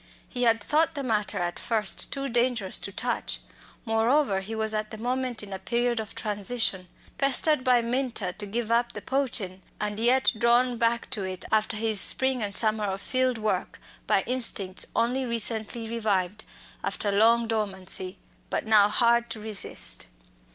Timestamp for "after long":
16.83-17.47